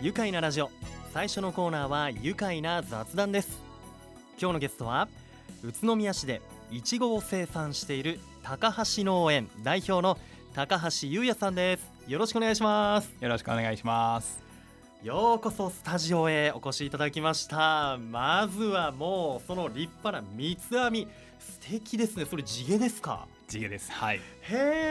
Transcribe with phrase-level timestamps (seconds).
[0.00, 0.70] 愉快なラジオ。
[1.12, 3.60] 最初のコーナーは愉快な雑談です。
[4.40, 5.08] 今日のゲストは
[5.64, 6.40] 宇都宮市で
[6.70, 10.16] いちごを生産している高橋農園代表の
[10.54, 11.90] 高橋優也さんです。
[12.06, 13.12] よろしくお願いします。
[13.20, 14.40] よろしくお願いします。
[15.02, 17.98] ようこそスタジオへお越しいただきました。
[17.98, 21.08] まずはもうその立派な三つ編み。
[21.40, 22.24] 素敵ですね。
[22.24, 23.26] それ地毛ですか？
[23.48, 23.90] 地毛です。
[23.90, 24.16] はい。
[24.16, 24.20] へ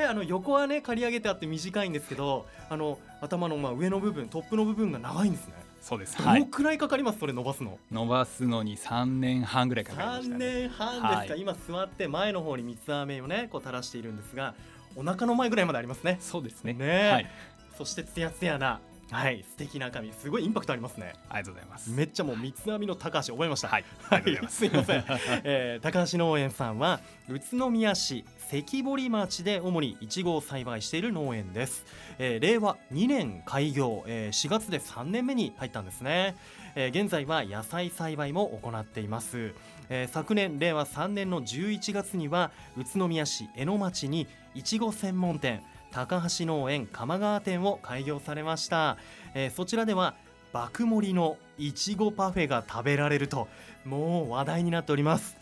[0.03, 5.53] えあの横はね刈り上げてあって短いんですけどあの頭のまあ上の部分トップの部分が長いんですね。
[5.79, 6.17] そうです。
[6.17, 6.41] どはい。
[6.41, 7.77] のくらいかかります、それ伸ばすの？
[7.91, 11.39] 伸ばすのに3年半ぐらいかかりまし3たね年半ですか、はい。
[11.39, 14.53] 今座って前の方に三つ編みをねこう垂らしているんですが
[14.95, 16.17] お腹の前ぐらいまでありますね。
[16.19, 16.73] そうですね。
[16.73, 17.31] ねはい。
[17.77, 18.79] そしてツヤツヤな
[19.09, 21.13] はい素敵な髪すごいインパクトありますね。
[21.29, 21.89] ありがとうございます。
[21.91, 23.69] めっちゃもう三つ編みの高橋覚えました。
[23.69, 24.55] はいありがとうございます。
[24.57, 25.05] すいません、
[25.43, 26.99] えー高橋農園さんは
[27.29, 31.85] 宇都宮市関堀町で主にいちごを栽培している農園です、
[32.19, 36.35] えー令和2年開業、えー4月で3年目に入ったんですね、
[36.75, 39.53] えー現在は野菜栽培も行っています、
[39.89, 45.63] えー昨年令和3年の11月には宇都宮市江ノ町にいちご専門店
[45.97, 48.97] 高橋農園鎌川店を開業されました、
[49.33, 50.13] えーそちらでは
[50.53, 53.47] 爆盛りのいちごパフェが食べられると
[53.83, 55.37] もう話題になっております。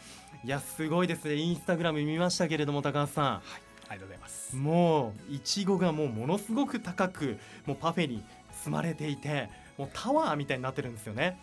[0.45, 1.35] いやすごいですね。
[1.35, 3.41] インスタグラム見ましたけれども高橋さ
[3.89, 4.55] ありがとうございます。
[4.55, 11.37] んもういちごがもうものすごく高くもうパフェに積まれていてもうタワーみたいになってるんですよね、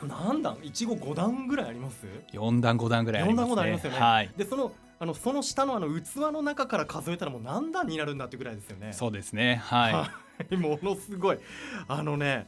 [0.00, 0.58] 何段？
[0.62, 3.98] いちご5段ぐらいあります？4段5段ぐらいあります4段ね5段ありますよね。
[3.98, 4.30] はい。
[4.36, 4.70] でその
[5.02, 8.92] あのその下のあの器の中から数えたらもう何段になるんだってぐらいですよね。
[8.92, 9.56] そうですね。
[9.56, 9.92] はい。
[9.92, 10.10] は
[10.48, 11.40] い、 ものすごい。
[11.88, 12.46] あのね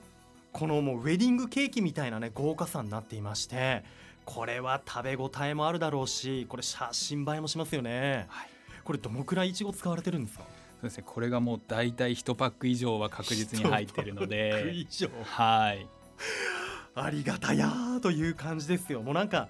[0.53, 3.83] このもうウェディングケーキみたいなね豪華さになっていまして
[4.25, 8.49] これは食べ応えもあるだろうしこれ写真映えもしますよね、はい。
[8.85, 10.45] これどのくらいいちご使われてるんですか？
[10.45, 11.05] そうですね。
[11.05, 15.09] これがもう大体1パック以上は確実に入ってるの1パックで以上。
[15.25, 15.89] はい。
[16.95, 19.03] ありがたやーという感じですよ。
[19.03, 19.49] もうなんか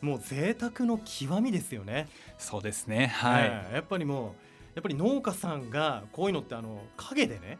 [0.00, 2.08] もう贅沢の極みですよね。
[2.38, 3.08] そうですね。
[3.08, 4.32] はい、ええやっぱりもう
[4.74, 7.58] やっぱり農家さんがこういうのってあの陰でね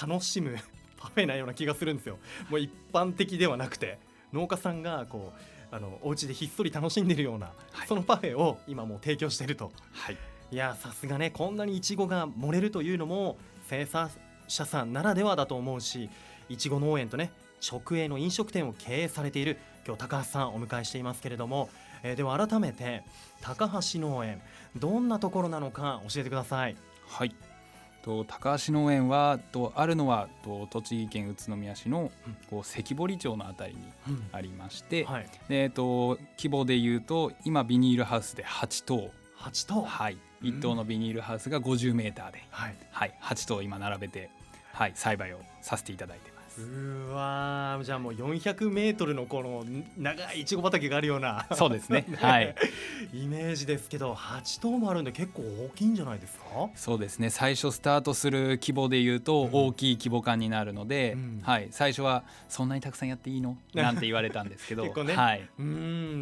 [0.00, 0.56] 楽しむ
[0.96, 2.18] パフェなような気がするんですよ。
[2.48, 3.98] もう一般的ではなくて
[4.32, 5.32] 農家さんがこ
[5.72, 7.86] うあのお家でひっそり楽しんでるような、はい。
[7.86, 9.72] そのパフェを今もう提供していると。
[9.92, 10.16] はい。
[10.52, 13.36] いやさすがねこんなにいちごが盛れるというのも
[13.68, 14.10] 生産
[14.46, 16.08] 者さんならではだと思うし
[16.48, 21.68] いちご農園とね直営の飲食店を経営されている今日高橋さんお迎えしていますけれども、
[22.02, 23.04] えーでは改めて
[23.40, 24.42] 高橋農園
[24.74, 26.76] どんなところなのか教えてください。
[27.06, 27.34] はい。
[28.02, 32.36] と高橋農園はとあるのはと栃木県宇都宮市のうん。
[32.50, 33.80] こう関堀町のあたりに
[34.32, 40.48] ありまして、はい、でえっと規模でいうと今ビニールハウスで8棟、8頭、はい、うん。
[40.48, 44.30] 1棟のビニールハウスが50メーターで、はい、はい、8棟今並べて、
[44.72, 46.62] はい、栽培をさせていただいてます。
[46.62, 49.64] うーわーじゃあもう400メートルのこの
[49.98, 51.46] 長いいちご畑があるような。
[51.54, 52.06] そうですね。
[52.18, 52.54] はい。
[53.12, 56.44] イメージですけど8頭もあるんで結構大きいんじゃないですか？
[56.74, 57.30] そうですね。
[57.30, 59.50] 最初スタートする規模でいうとうん。
[59.52, 61.40] 大きい規模感になるので、うん。
[61.42, 63.56] はい、最初はそんなにたくさんやっていいの？
[63.74, 65.14] なんて言われたんですけど結構ね。
[65.14, 65.64] はい、うー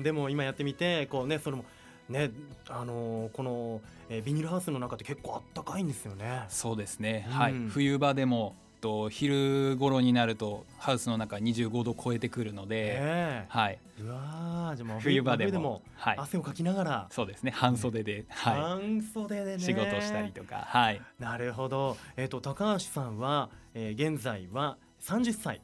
[0.00, 0.02] ん。
[0.02, 1.64] でも今やってみてこうねそれも
[2.08, 2.30] ね
[2.68, 6.44] あのーこの、えービニールハウスの中って結構あったかいんですよね。
[6.48, 7.32] そうですね、うん。
[7.38, 7.54] はい。
[7.70, 19.54] 冬場でもと昼頃になるとハウスの中25度超えてくるので、ねはい、えうわーじゃあもう冬場でも汗をかきながら、そうですね半袖で、は半袖でね。
[19.54, 25.62] い、仕事したりとか、はい、なるほど、えー、と高橋さんは、えー現在は30歳。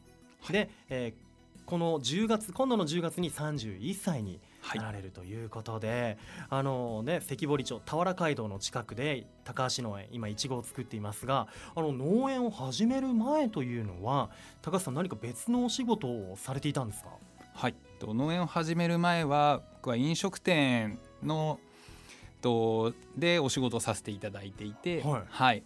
[0.50, 1.30] で、えー
[1.66, 4.40] この10月今度の10月に31歳にはい
[4.74, 14.30] なられるということで、あのね関堀町田原街道の近くで高橋農園今いちごを作っていますがあの農園を始める前というのは
[14.62, 17.10] 高橋さん何か別のお仕事をされていたんですか？
[17.52, 21.58] はい、と農園を始める前は僕は飲食店の
[22.40, 25.22] とでお仕事をさせていただいていて、はい。
[25.28, 25.62] はい、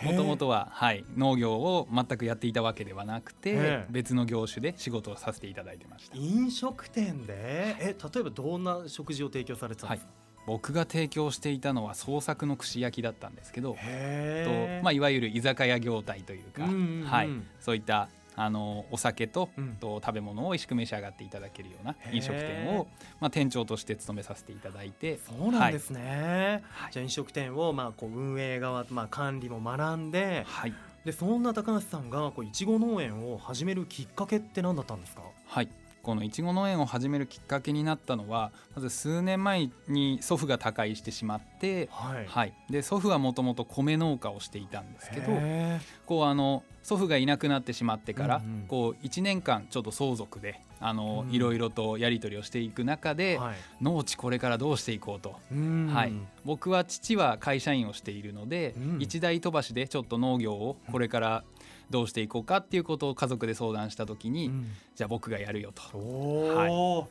[0.00, 6.16] もともとは、はい、農業を全くやっていたわけではなくて別の業種で仕事をさせていただいてました。
[6.16, 7.76] 飲食店で？
[7.78, 10.10] え例えばどんな食事を提供されてたんですか、
[10.46, 17.06] 僕が提供していたのは創作の串焼きだったんですけど、へとまあ、いわゆる居酒屋業態というか、うんうんうん。
[17.06, 17.28] はい、
[17.60, 19.76] そういったあのお酒と,、うん。
[19.76, 22.86] と食べ物を美味しく召し上がっていただけるような飲食店を、
[23.20, 25.18] まあ、店長として務めさせていただいて。
[25.18, 26.92] そうなんですね、はい。
[26.92, 30.74] じゃあ飲食店をまあこう運営側、まあ、管理も学んではい。
[31.04, 35.22] でそんな高橋さんがこういちご農園を始めるきっかけって何だったんですか？
[35.46, 35.68] はい
[36.02, 42.26] このいちご農園を始めるきっかけになったのはまず数年前に祖父が他界してしまって、はい。
[42.26, 51.34] はい、で祖父はもともと米農家をしていたんですけどへこうあの祖父がいなくなってしまってから、うんうんこう1年間ちょっと相続であの、うん。
[51.34, 53.56] いろいろとやり取りをしていく中ーで、はい。
[53.80, 55.36] 農地これからどうしていこうと。
[55.52, 55.86] うん。
[55.86, 56.12] はい、
[56.44, 58.98] 僕は父は会社員をしているので、うん。
[59.00, 61.44] 一台飛ばしでちょっと農業をこれから
[61.92, 64.66] どうしていこうかっていうことを家族で相談した時に、うん。
[64.96, 65.96] じゃあ僕がやるよと。
[65.96, 67.08] おお、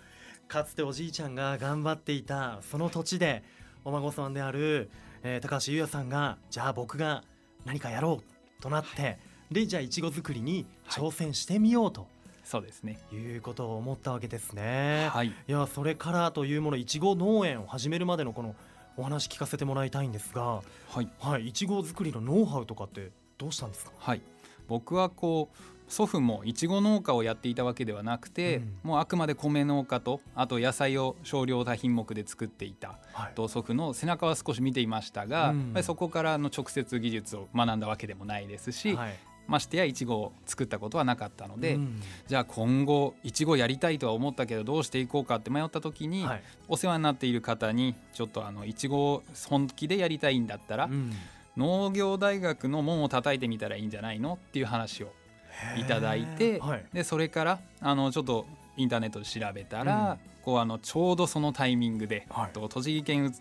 [0.50, 3.44] かつておじいちゃんが頑張っていたその土地で
[3.86, 4.89] お孫さんである、
[5.24, 7.24] えー高橋優也さんがじゃあ僕が
[7.63, 9.18] 何かやろうとなって、
[9.50, 12.07] でじゃあいちご作りに挑戦してみようと。
[12.44, 13.00] そうですね。
[13.13, 15.10] いうことを思ったわけですね。
[15.12, 18.56] はい、いやそれからというものいちご農園を始めるまでのこの
[18.98, 23.92] お話聞かせてもらいたいんですが、はい、はい、いちご作りのノウハウとかってどうしたんですか？
[23.98, 24.22] はい、
[24.67, 25.57] 僕はこう
[25.91, 33.33] 祖父もいちご農家をやっていたわけではなくて、うんもうあくまで米農家とあと野菜を少量多品目で作っていたはい。
[33.35, 39.19] と祖父の背中は少し見ていましたが、うんそこからの直接技術を学んだわけでもないですし、はい。
[39.47, 46.43] ましてやいちごを作ったことはなかったので、うんじゃあ今後いちごやりたいとは思ったけどどうしていこうかって迷った時に、はい。
[46.69, 51.11] お世話になっている方にちょっとあのいちごを本気でやりたいんだったら、うん
[51.61, 55.11] 農業大学の門を叩いてみたらいいんじゃないのっていう話を
[55.77, 56.85] いただいて、はい。
[56.91, 58.47] でそれからあのちょっと
[58.77, 62.51] インターネットで調べたら、こうあのちょうどそのタイミングで、はい。
[62.51, 63.35] と栃木県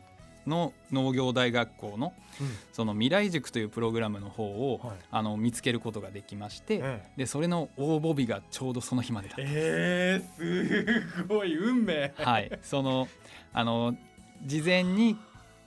[0.47, 2.49] の農業大学校のうん。
[2.73, 4.97] その未来塾というプログラムの方を、はい。
[5.11, 12.13] あの見つけることができまして、えでそれの応募日がちょうどその日までだったえー、すごい運命。
[12.17, 13.09] はい、その
[13.55, 13.95] あの
[14.45, 15.17] 事前に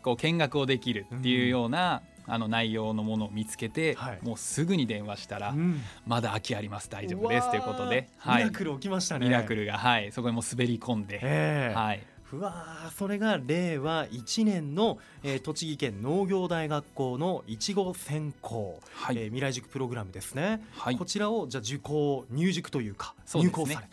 [0.04, 4.20] こう見学をできるっていうような、あの内容のものを見つけて、はい。
[4.22, 5.82] もうすぐに電話したら、うん。
[6.06, 8.44] まだ空きあります大丈夫ですということで、はい。
[8.46, 9.26] ミラクル起きましたね。
[9.28, 11.76] ミラクルが、はい、そこにもう滑り込んで、ええ。
[11.76, 12.90] はい、うわー。
[12.92, 19.18] それが令和1年の、えー栃木県農業大学校のいちご専攻、はい。
[19.18, 20.98] えー未来塾プログラムですね、はい。
[20.98, 23.88] こちらをじゃあ受講入塾というか入校され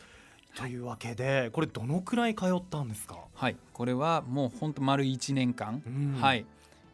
[0.56, 6.20] というわけでこれどのくらい通ったんですか、はい、これはもう本当丸1年間、うん。
[6.20, 6.44] はい、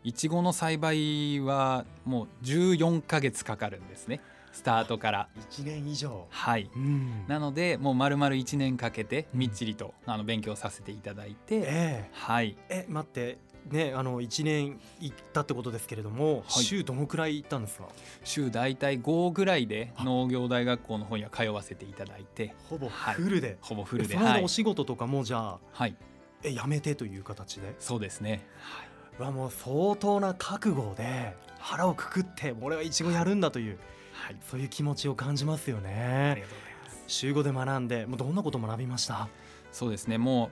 [0.06, 4.20] いちごの栽培はもう14ヶ月かかるんですね。
[4.52, 5.28] スタートから。
[5.50, 6.70] 1年以上、はい。
[6.76, 7.24] うん。
[7.26, 13.38] なのでもう丸々1年かけてみっちりとあの勉強させていただいて、えはい、ええ待って。
[13.68, 16.62] ねあの1年行ったってことですけれども、はい。
[16.62, 17.88] 週どのくらい行ったんですか？
[18.22, 22.54] 週大体5ぐらいで農業大学校の方には通わせていただいて。
[22.70, 23.14] ほぼはい。
[23.16, 24.14] フルで、ほぼフルで。
[24.14, 25.96] そのお仕事とかもじゃあはい。
[26.44, 27.74] えやめてという形で？
[27.80, 28.46] そうですね。
[28.60, 28.84] は
[29.18, 33.78] もう相当な覚悟で腹をくくって俺はいちごやるんだという、
[34.12, 34.36] はい。
[34.42, 36.44] そういう気持ちを感じますよね。
[37.06, 39.28] 週5で学んでもうどんなこと学びました？
[39.72, 40.18] そうですね。
[40.18, 40.50] もう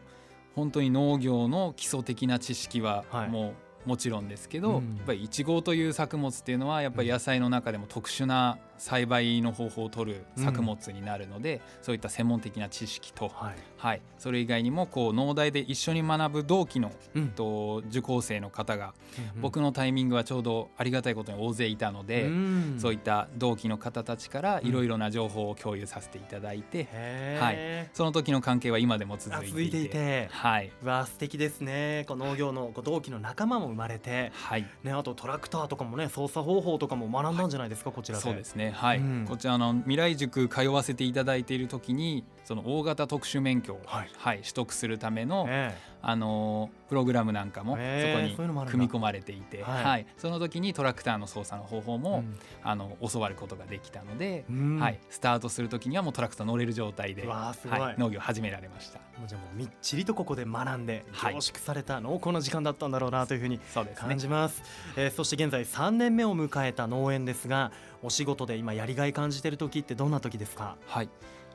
[0.55, 3.28] 本当に農業の基礎的な知識ははい。
[3.28, 3.55] も
[3.87, 4.96] うもちろんですけど、うん。
[4.96, 17.29] やっぱりいちごという作物っていうのはやっぱり野菜の中でも特殊な栽培の方法を取る作物になるので、そういった専門的な知識と、はい、はい、それ以外にもこう農大で一緒に学ぶ同期のうん。
[17.29, 18.94] と受講生の方が
[19.35, 22.76] うん僕のタイミングはちょうどありがたいことに大勢いたので、うん。
[22.79, 24.69] そういった同期の方たちからうん。
[24.69, 27.97] いろいろな情報を共有させていただいて、へー。
[27.97, 32.05] その時の関係は今でも続いていていてはい、うわ素敵ですね。
[32.06, 38.23] こう農業のこう同期の仲間も生まれて、はい、ね、あとトラクターとかもね操作方法とかも学んだんじゃないですか、こちらで。
[38.23, 39.25] そうですねはい、うん。
[39.28, 44.11] こちらの未来塾通わせていただいている時にその大型特殊免許を、はい。
[44.16, 48.37] はい、取得するための、えあのープログラムなんかもそこに
[48.70, 49.84] 組み込まれていて、はい。
[49.84, 50.06] はい。
[50.16, 52.23] その時にトラクターの操作の方法えも、
[52.62, 54.78] あの教わることができたので、うん。
[54.78, 57.54] はい、スタートする時にはもうトラクター乗れる状態で、は
[57.96, 59.00] い、農業を始められました。
[59.18, 61.34] もうじゃあもうみっちりとここで学んではい。
[61.34, 64.08] 凝縮された濃厚な時間だったんだろうなというふうにそうですね。
[64.08, 64.62] 感じます、
[64.96, 70.76] えーそして現在3年目を迎えた農園ですがお仕事で今やりがい感じてる時ってどんな時ですか？
[70.87, 71.08] はい、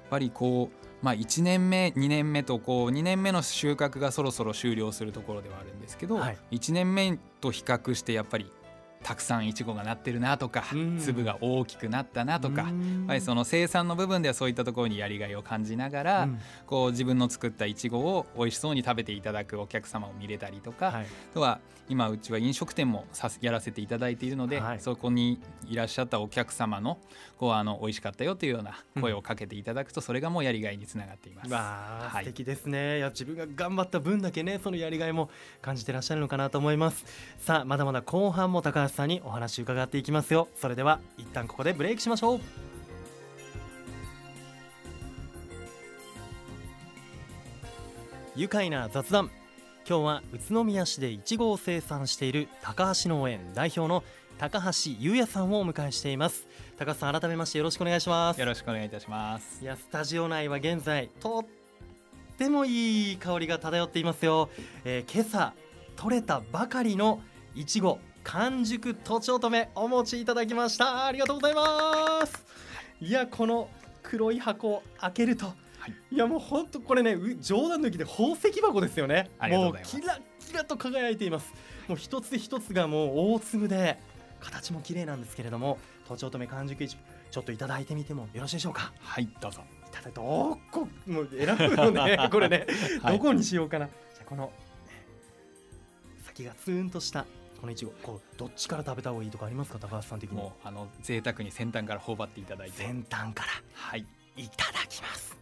[0.09, 6.37] ぱりこう、まあ、1年目2年目とこう2年目の収穫がそろそろ終了するところではあるんですけど、はい。
[6.51, 8.51] 1年目と比較してやっぱり
[9.03, 10.97] たくさんいちごがなってるなとかうん。
[10.97, 12.63] 粒が大きくなったなとか。
[12.63, 12.97] うん。
[12.99, 16.39] やっぱりその生産の部分ではそういったところにやりがいを感じながら、うん。
[16.67, 21.03] こう自分の作ったいちごを美味しそうに食べていただくお客様を見れたりとか、はい。
[21.03, 24.79] あとは今うちは飲食店もさせやらせていただいているので、はい。
[24.79, 26.99] そこにいらっしゃったお客様の
[27.37, 31.51] こうあの美味しかったよというような声をかけていただくと、それがもうやりがいにつながっています。
[31.51, 31.59] わ
[32.03, 32.25] あ、はい。
[32.25, 32.97] 素敵ですね。
[32.97, 35.29] いや自分が頑張った分だけねそのやりがいも
[35.61, 37.05] 感じてらっしゃるのかなと思います。
[37.39, 40.47] さあまだまだ後半も高橋さんにお話伺っていきますよ。
[40.55, 42.39] それでは一旦ここでブレイクしましょう。
[48.35, 49.29] 愉快な雑談。
[49.87, 54.03] 今日は宇都宮市でいちごを生産している高橋農園代表の
[54.37, 56.47] 高橋優也さんをお迎えしています。
[56.77, 58.39] 高橋さん改めましてよろしくお願いします。
[58.39, 59.61] よろしくお願いいたします。
[59.61, 61.45] いやスタジオ内は現在とっ
[62.37, 64.49] てもいい香りが漂っていますよ、
[64.85, 65.53] えー、今朝
[65.97, 67.19] 採れたばかりの
[67.55, 71.05] いちご完熟とちおとめお持ちいただきました。
[71.05, 72.45] ありがとうございます。
[73.01, 73.69] いやこの
[74.03, 75.53] 黒い箱を開けると、は
[75.87, 79.31] い、いやもう本当これね冗談抜きで宝石箱ですよね。
[79.41, 81.53] もうキラキラと輝いています。
[81.87, 83.99] もう一つ一つがもう大粒で
[84.39, 88.93] 形も綺麗なんですけれどもとちおとめ完熟いちごちょっといただいてみてもよろしいでしょうか？
[88.99, 89.61] はいどうぞ。
[89.87, 92.67] いただどこもう選ぶのね これね、
[93.01, 93.87] はい、どこにしようかな。
[93.87, 94.51] じゃこの
[96.25, 97.25] 先がツーンとした
[97.59, 97.91] このいちご。
[98.03, 100.37] こうどっちから食べた方がいいとかありますか高橋さん的に？
[100.37, 102.77] もうあの贅沢に先端から頬張っていただいて。
[102.77, 103.51] 先端から。
[103.73, 104.05] はい。
[104.37, 105.37] いただきます。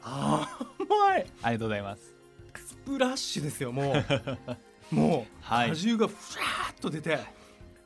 [0.00, 1.26] 甘い。
[1.42, 2.14] ありがとうございます。
[2.54, 4.04] スプラッシュですよもう。
[4.94, 6.18] もう果汁がふわ
[6.72, 7.18] っと出て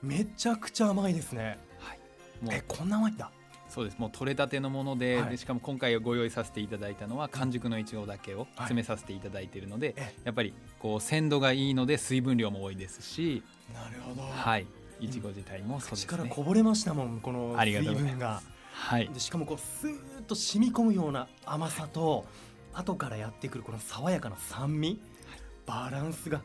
[0.02, 1.58] めちゃくちゃ甘いですね
[2.42, 2.54] もう。
[2.54, 3.30] えこんな甘いんだ。
[3.68, 3.98] そうです。
[3.98, 14.22] もう取れたてのものではい、でしかも今回ご用意させていただいたのは完熟のいちごだけを詰めさせていただいているので、はい、やっぱりこう鮮度がいいので水分量も多いですしなるほど。
[14.22, 14.66] はい。
[15.00, 18.42] いちご自体もそうです、ね、からこぼれましたもんこの水分が。
[18.72, 19.08] はい。
[19.08, 22.26] でしかもこうスーッと染み込むような甘さと
[22.74, 25.00] 後からやってくるこの爽やかな酸味
[25.64, 26.42] バランスが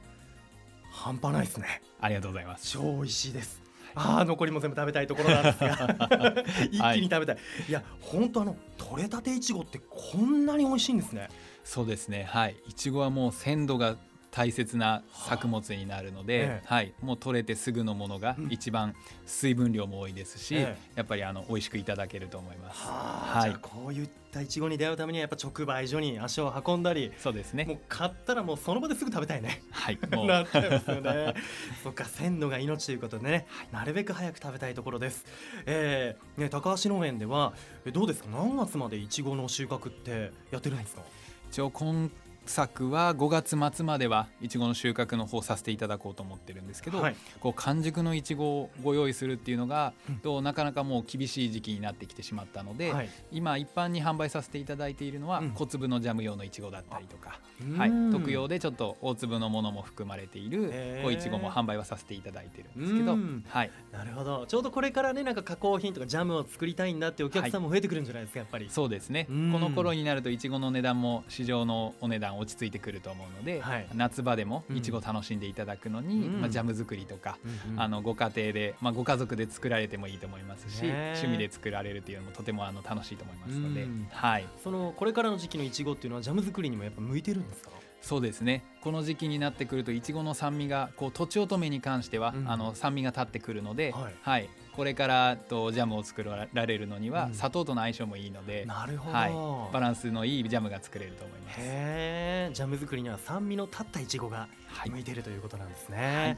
[0.92, 1.82] 半端ないですね。
[2.00, 2.72] ありがとうございます。
[2.72, 3.67] 超美味しいです
[3.98, 6.44] ああ残りも全部食べたいところなんですが。
[6.72, 11.30] 一気に食べたい、はい、いや本当あの取れたていちごってこんなに美味しいんですね。
[11.63, 12.24] そうですね。
[12.24, 12.56] はい。
[12.68, 13.98] いちごはもう鮮度が
[14.38, 18.94] 大切な作物になるので、はあ、はい、もう取れてすぐのものが一番
[19.25, 22.82] 水分量も多いですし、やっぱりあの美味しくいただけると思います。
[22.86, 27.65] はあ、い、こういったいちごに出会うためにはやっぱ直売所に足を運んだり、そうですね。
[27.65, 29.63] もう買ったらもうその場ですぐ食べたいね。
[29.72, 31.34] はい、 もうなっちゃいますよね。
[31.84, 35.25] そっか鮮度が命ということでね、なるべく早く食べたいところです。
[35.65, 37.53] えー、ね高橋農園では
[37.91, 38.29] どうですか？
[38.32, 41.01] 何月までいちごの収穫ってやってるんですか？
[41.50, 42.12] 一応今
[42.51, 57.39] 作は5月末まではいちごの収穫の方させていただこうと思ってるんですけど、はい、こう完熟のいちごをご用意するっていうのが、うん、なかなかもう厳しい時期になってきてしまったので、はい、今一般に販売させていただいているのは、うん、小粒のジャム用のいちごだったりとか、
[57.77, 63.18] はい、特用でちょっと大粒のものも含まれているこういちごも販売はさせていただいてるんですけど、
[63.50, 64.46] はい、なるほど。
[64.48, 68.70] ちょうどこれからねなんか加工品とかジャムを作りたいんだってお客さんも増えてくるんじゃないですか、やっぱり。
[68.70, 69.25] そうですね。
[69.25, 77.38] この頃になるといちごの値段も市場のお値段落ち着いてくると思うので、はい、夏場でもいちご楽しんでいただくのに、うん、まあ、ジャム作りとか、
[77.72, 87.72] うん、あのご家庭で、まあ、ご家族で作られてもいいと思いますし趣味で作られるっていうのもとてもあの楽しいと思いますので、はい、そのこれからの時期のいちごっていうのはジャム作りにもやっぱ向いてるんですか？
[88.00, 88.63] そうですね。
[88.82, 99.28] この時期になってくるといちごの酸味がこうとちおとめに関しては、うん、あの酸味が立ってくるので、はい、はい、これからとジャムを作られるのには、砂糖との相性もいいので、なるほど、は
[99.70, 101.56] い、バランスのいいジャムが作れると思います。
[101.58, 104.48] へジャム作りには酸味の立ったいちごが
[104.86, 106.38] 向いているということなんですね、はい、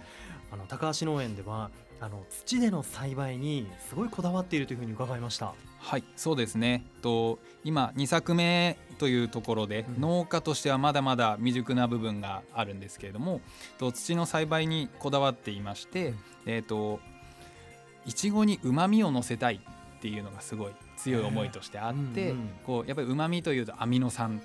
[0.54, 1.70] あの高橋農園では
[2.00, 5.54] あの土での栽培にすごいこだわっているというふうに伺いました。
[5.80, 6.04] はい。
[6.16, 6.86] そうですね。
[7.02, 13.42] と今2作目というところで、うん、農家としてはまだまだ未熟な部分があるんですけれども
[13.78, 17.02] と土の栽培にこだわっていまして、うん、えーと
[18.06, 22.34] いちごにうまみを乗せたいっていうのがすごい強い思いとしてあって、
[22.66, 24.42] こうやっぱりうまみというとアミノ酸。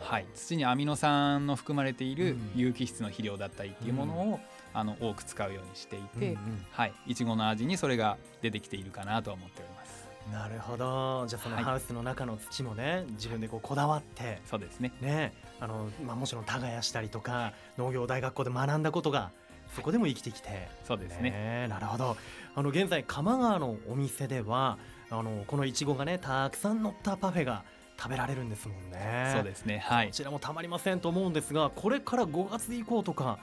[0.00, 4.40] はい、土にアミノ酸の含まれている有機質の肥料だったりっていうものを、
[4.74, 6.36] あの多く使うようにしていて、
[6.72, 10.08] はい、いちごの味にそれが出てきているかなと思っております。
[10.32, 11.26] なるほど。
[11.26, 14.92] じゃあそのハウスの中の土もね、はい、自分でこうこだわってそうですね。
[15.00, 19.30] ねあの、まあ、もちろん耕したりとか農業大学校で学んだことが
[19.74, 22.16] そこでも生きてきて、そうですね、ね、なるほど
[22.58, 24.78] あの現在鎌川のお店では
[25.10, 27.62] あのこのいちごがねたくさん乗ったパフェが
[27.96, 29.32] 食べられるんですもんね。
[29.32, 30.06] そうですねはい。
[30.08, 33.38] こちらもたまりませんと思うんですがこれから5月以降とか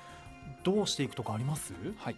[0.66, 1.74] どうしていくとかあります？
[1.96, 2.18] はい。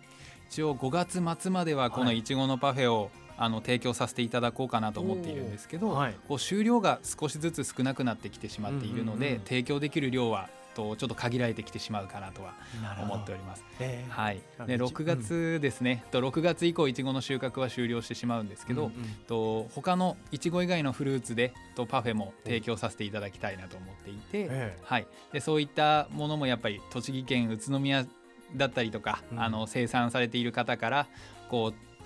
[0.50, 12.54] 一応5月末まではこのいちごのパフェを、はいあの提供させていただこうかなと思っているんですけど、はい、こう収量が少しずつ少なくなってきてしまっているので、うんうんうん、提供できる量はとちょっと限られてきてしまうかなとは
[13.02, 13.66] 思っております。
[13.80, 14.42] えー、はい。
[14.68, 16.04] で6月ですね。
[16.12, 18.94] と6月以降いちごの収穫は終了してしまうんですけど、うんうん、
[19.28, 25.08] と他のいちご以外のフルーツでとパフェも提供させていただきたいなと思っていて、えー、はい。
[25.34, 28.06] でそういったものもやっぱり栃木県宇都宮
[28.56, 31.08] だったりとか、うんあの生産されている方から
[31.50, 31.97] こう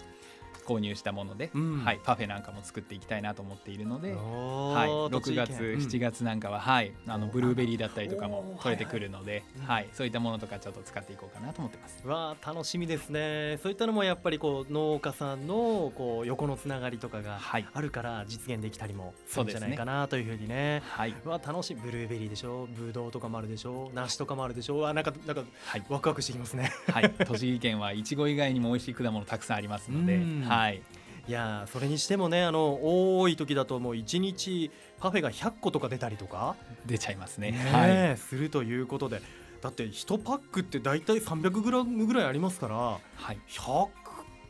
[0.71, 1.83] 購入したもので、うん。
[1.83, 5.79] はい、パフェなんかも作っていきたいなと思っているので、おはい、ー栃6月、木県うん。
[5.79, 8.63] 7月なんかは、はい、あのおブルーベリーだったりとかおもー。
[8.63, 9.83] 取れてくるので、はいはい。
[9.83, 12.07] はい、そういったものとかちょっと使っていこうかなと思ってます。
[12.07, 13.57] わあ楽しみですね。
[13.61, 20.83] そういったのもやっぱりこう農家さんのこう横のつながりとかがはい、あるから実現できたりもするんじゃないかなというふうにね。
[20.85, 22.67] はい、うわ楽しいブルーベリーでしょ？
[22.71, 23.89] ブドウとかもあるでしょ？
[23.93, 24.75] 梨とかもあるでしょ？
[24.75, 26.71] うわなんかなんかはい、ワクワクしてきますね。
[26.91, 30.82] はい、栃木県はいちご以外にも美味しい果物たくさんありますのでうん、はい、
[31.27, 32.80] いやーそれにしてもねあの
[33.20, 37.51] 多い時だともう1日パフェが100個とか出たりとか、出ちゃいますね。
[37.51, 39.24] ねはい、するということで
[39.62, 43.00] だって1パックって大体 300g ぐらいありますからは
[43.34, 43.89] い、100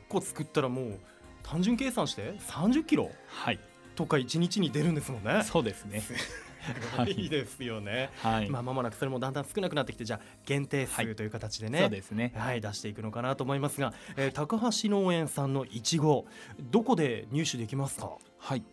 [0.10, 1.00] 個作ったらもう
[1.44, 3.60] 単純計算して30キロはい、
[3.96, 5.44] とか1日に出るんですもんね。
[5.44, 6.02] そうですね。
[6.98, 7.12] はい。
[7.20, 8.10] いいですよね。
[8.18, 11.06] はい、まあ間もなくそれもだんだん少なくなってきてじゃあ限定はい。
[11.08, 12.34] 数という形でね、そうですね。
[12.36, 16.26] はい、出していくのかなと思いますが、えー高橋農園さんのいちご
[16.60, 18.12] どこで入手できますか？
[18.38, 18.64] はい。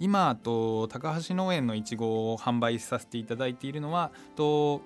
[0.00, 4.82] 今と高橋農園のいちごを販売させていただいているのはと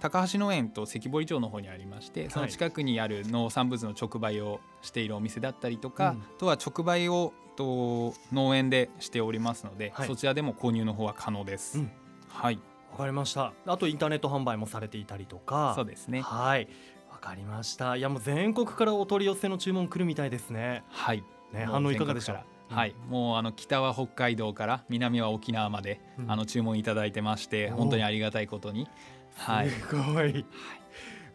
[0.00, 6.18] 高橋農園と関堀町の方にありましてその近くにある農産物の直売をしているお店だったりとか、うん。
[6.20, 10.08] あとは直売をと農園でしておりますので、はい。
[10.08, 11.78] そちらでも購入の方は可能です。
[11.78, 11.90] うん。
[12.28, 12.58] はい、
[12.90, 13.52] わかりました。
[13.66, 15.72] あとインターネット販売もされていたりとか。
[15.76, 16.20] そうですね。
[16.20, 16.68] はい。
[17.10, 17.96] わかりました。
[17.96, 20.84] いやもう全国からお取り寄せの注文来るみたいですね。
[20.88, 21.22] はい。
[21.52, 22.36] ね反応いかがでしょう？
[22.74, 26.30] はい、もうあの北は北海道から南は沖縄まで、うん。
[26.30, 28.88] あの注文いただいてまして本当にありがたいことに、
[29.36, 30.44] はい、すごい、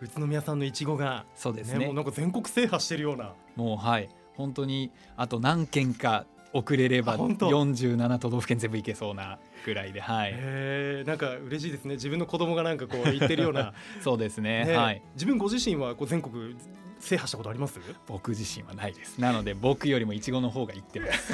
[0.02, 3.36] 宇都宮さんのいちごがそうですねもうなんか全国制覇してるような。
[3.56, 4.10] もうはい
[4.40, 7.50] 本当にあと何件か遅れればあ本当。
[7.50, 10.32] 47都道府県全部行けそうなぐらいではい。
[10.32, 10.34] へ
[11.02, 11.96] えなんか嬉しいですね。
[11.96, 15.02] 自分の子供がなんかこう言ってるような、 そうですねねはい。
[15.16, 16.56] 自分ご自身はこう全国
[17.00, 17.80] 制覇したことあります？
[18.08, 19.20] 僕自身はないです。
[19.20, 21.34] なので僕よりもいちごの方が行ってます。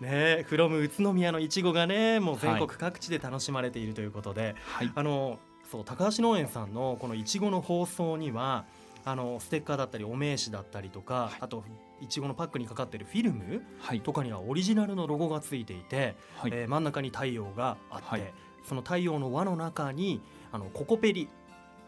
[0.00, 4.90] ねフロム宇都宮のいちごがねもう全国各地で楽しまれているということで、はい。
[4.94, 5.38] あの
[5.70, 8.64] そう高橋農園さんのこのいちごの放送には
[9.04, 11.36] あのステッカーだったりお名刺だったりとか、はい。
[11.40, 11.64] あと
[12.00, 14.00] いちごのパックにかかってるフィルムはい。
[14.00, 16.50] とかにはオリジナルのロゴがついていて、はい。
[16.52, 18.34] えー真ん中に太陽があって、はい。
[18.68, 20.20] その太陽の輪の中に
[20.52, 21.28] あのココペリ、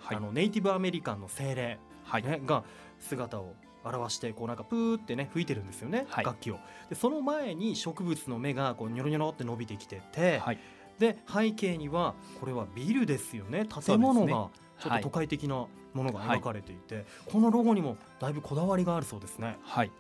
[0.00, 0.16] はい。
[0.16, 2.22] あのネイティブアメリカンの精霊、はい。
[2.22, 2.64] ねが
[2.98, 6.24] 姿を表してこうなんかプーってね吹いてるんですよね、はい。
[6.24, 6.59] 楽器を。
[6.88, 10.59] でその前に植物の芽がこうニョロニョロって伸びてきてて、はい。
[10.98, 14.48] で背景にはこれはビルですよね建物が
[14.79, 15.03] ちょっはい。
[15.03, 19.59] と都会的なものが描かれていて、このロゴにもだいぶこだわりがあるそうですね。
[19.63, 19.91] はい。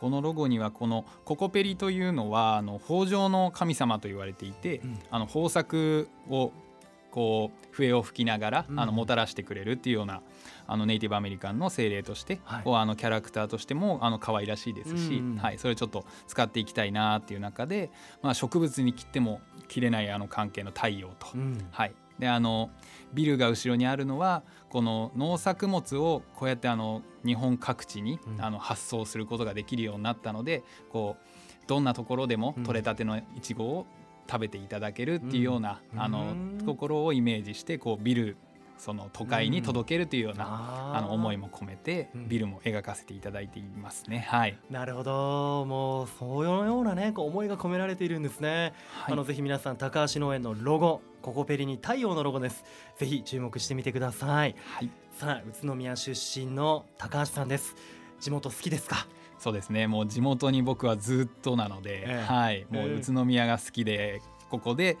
[0.00, 4.98] このロゴにはこのココペリというのはあの豊穣の神様と言われていて、うん。
[5.10, 6.52] あの豊作を
[7.10, 8.78] こう笛を吹きながら、うん。
[8.78, 10.22] あのもたらしてくれるっていうような
[10.66, 12.62] あのネイティブアメリカンの精霊として、はい。
[12.66, 17.90] あのキャラクターとしてもあの可愛らしいですし、うんはい、それをちょっと使っていきたいなっていう中で、
[18.22, 21.66] まあ、植物に切っても切れないあの関係の太陽と、うん。
[21.70, 22.70] はい、であの
[23.14, 28.44] ビルが後ろにあるのはこの農作物をこうやってあの日本各地に、うん。
[28.44, 32.64] あの発送することができるようになったのでこうどんなところでもうん。
[32.64, 33.86] 取れたてのいちごを
[34.30, 36.02] 食べていただけるっていうような、うん。
[36.02, 36.64] あのうん。
[36.64, 38.36] ところをイメージしてこうビル
[38.78, 40.98] その都会に届けるというような、あー。
[40.98, 42.28] あの思いも込めてうん。
[42.28, 44.08] ビルも描かせていただいています。
[44.08, 44.26] ね。
[44.28, 45.66] はい、なるほど。
[45.66, 49.12] もうそういうようなねこう思いが込められているんですね、はい。
[49.12, 52.64] あのぜひ皆さん高橋農園のロゴココペリに太陽のロゴです。
[52.96, 54.54] ぜひ注目してみてください。
[54.64, 54.90] はい。
[55.12, 57.74] さあ宇都宮出身の高橋さんです。
[58.20, 59.08] 地元好きですか？
[59.38, 59.86] そうですね。
[59.86, 62.32] もう地元に僕はずっとなので、ええ。
[62.32, 62.94] はい、もうええ。
[62.94, 64.96] 宇都宮が好きでここで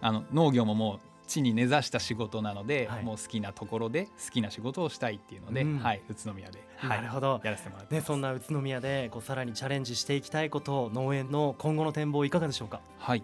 [0.00, 3.04] あの農業ももう地に根ざした仕事なので、はい。
[3.04, 5.78] もう好きなところで好きな仕事をしたいっていうので、うん。
[5.78, 7.40] はい、宇都宮で、はい、なるほど。
[7.42, 8.00] やらせてもらって。
[8.00, 12.80] そんな宇都宮でこうさらにチャレンジしていきたいこと農園の今後の展望いかがでしょうか？
[12.98, 13.22] はい。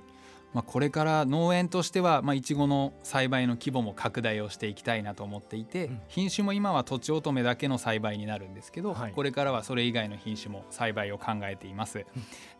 [0.54, 6.00] まあ、これから農園としては、まあ、いちごの栽培の規模も拡大をしていきたいなと思っていて、うん。
[6.08, 9.12] 品種も今はとちおとめだけの栽培になるんですけど、はい。
[9.12, 12.06] これからはそれ以外の品種も栽培を考えています。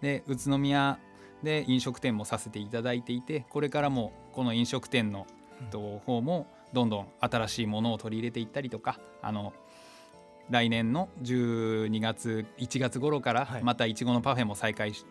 [0.03, 0.99] で宇都宮
[1.43, 5.36] で飲食店もさせていただいていてこれからもこの飲食店のうん
[5.71, 9.53] と方もどんどん新しいものを取り入れていったりとかあの
[10.51, 13.63] 来年の12月1月頃からはい。
[13.65, 15.05] またいちごのパフェも再開し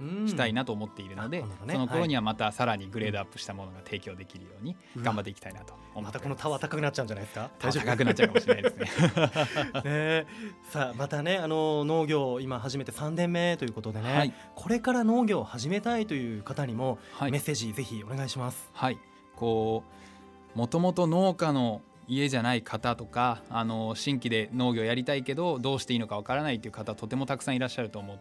[0.00, 0.28] うん。
[0.28, 1.48] したいなと思っているので、ね。
[1.70, 7.50] その頃にはままたさらにグレードアップしたものが提供できるように頑張っていきたいなと思またこのタワー高くなっちゃうんじゃないですか？
[7.58, 9.10] 高くなっちゃうかもしれないですね。
[9.84, 10.26] ね
[10.70, 14.34] さあまたねあの農業今始めて3年目ということでね、はい。
[14.54, 17.32] これから農業を始めたいという方にも、はい。
[17.32, 18.68] メッセージぜひお願いします。
[18.74, 18.98] はい、
[19.36, 19.84] こ
[20.54, 28.18] うもともと農家の家じゃない方とかあの新規で農業やりたいけどどうしていいのかわからないという方とてもたくさんいらっしゃると思う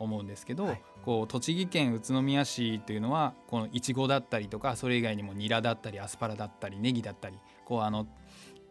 [0.00, 8.06] 思うんですけど、はい、こう栃木県宇都宮市というのはこのいちごだったりとかそれ以外にもニラだったりアスパラだったりネギだったりこうあの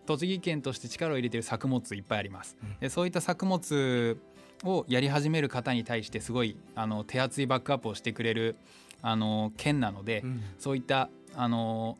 [0.07, 2.57] 栃木県として力を入れている作物いっぱいあります。
[2.79, 4.17] でそういった作物
[4.63, 8.55] をやり始める方に対してすごいあの手厚いバックアップをしてくれる
[9.03, 11.97] あの県なので、うん、そういったあの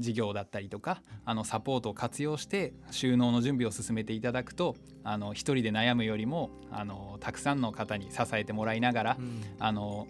[0.00, 10.08] 事業だったりとかあのサポートを活用して収納の準備を進めていただくとあの一人で悩むよりもあのたくさんの方に支えてもらいながら、うん、あの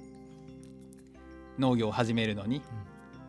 [1.58, 2.62] 農業を始めるのに、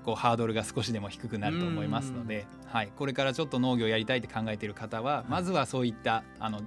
[0.05, 6.61] こうハードルが少しでも低くなると思いますので、はい、これからちょっと農業やりたいって考えている方はまずはそういったあの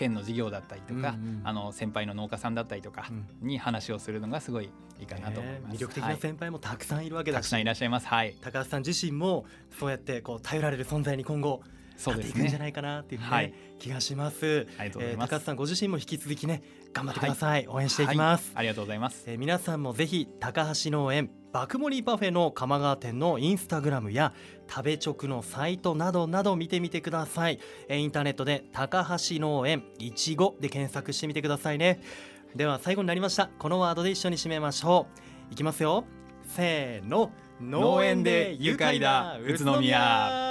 [0.00, 3.06] 県の事業だったりとか、うんうん、あの先輩の農家さんだったりとか
[3.42, 9.44] に話をするのがすごいいいかなと思います、魅力的な先輩もたくさんいるわけだし、たくさんいらっしゃいます、はい、高橋さん自身も
[9.78, 11.60] そうやってこう頼られる存在に今後
[12.00, 14.66] そうですね、いくんじゃないかなっていう、ねはい、気がします。
[14.78, 16.62] ありがとうございます、えー、高橋さんご自身も引き続きね
[16.94, 24.32] 頑張ってください、はい、応援していきます、はい、ありがとうございます、えー、皆さんもぜひ高橋農園爆盛りパフェの鎌川店のインスタグラムや
[24.68, 32.00] 食べ直のサイトなどなど見てみてください、えー、インターネットで高橋農園いちごで検索してみてくださいね。
[32.54, 33.48] では最後になりました。
[33.58, 35.06] このワードで一緒に締めましょ
[35.50, 35.52] う。
[35.52, 36.04] いきますよ。
[36.44, 37.30] せーの。
[37.60, 40.49] 農園で愉快だ宇都宮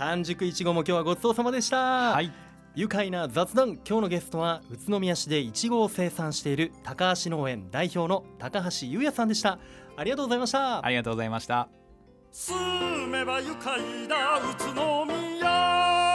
[0.00, 1.76] 完熟いちごも今日はごちそうさまでした。
[2.12, 2.32] はい。
[2.74, 9.58] 愉快な雑談今日のゲストは宇都宮市でいちごを生産している高橋農園代表の高橋優也さんでした。
[9.98, 10.82] ありがとうございました。
[10.82, 11.68] ありがとうございました。
[12.32, 16.09] 住めば愉快だ宇都宮